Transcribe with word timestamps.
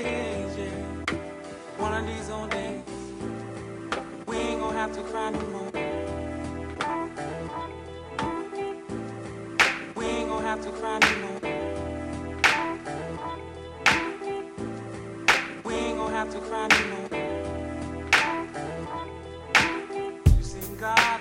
days, 0.00 0.56
yeah. 0.56 1.16
One 1.76 1.92
of 1.92 2.06
these 2.06 2.30
old 2.30 2.50
days, 2.50 2.80
we 4.26 4.36
ain't 4.36 4.60
gonna 4.60 4.78
have 4.78 4.92
to 4.94 5.02
cry 5.02 5.30
no 5.30 5.40
more. 5.54 5.70
We 9.96 10.04
ain't 10.06 10.28
gonna 10.28 10.46
have 10.48 10.62
to 10.62 10.70
cry 10.70 10.98
no 10.98 11.12
more. 11.24 11.40
We 15.64 15.74
ain't 15.74 15.98
gonna 15.98 16.16
have 16.16 16.30
to 16.32 16.40
cry 16.40 16.66
no 16.68 16.80
more. 16.92 17.08
You 20.36 20.42
seen 20.42 20.76
God. 20.76 21.11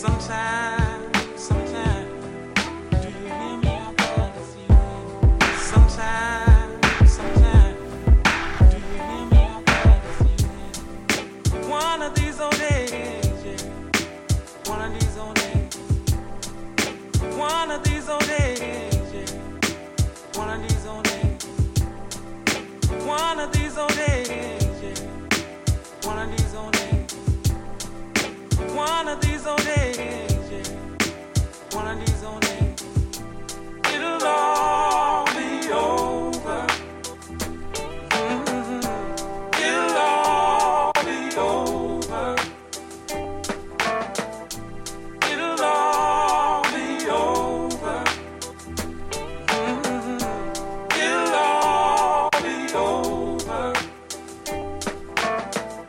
sometimes. 0.00 0.69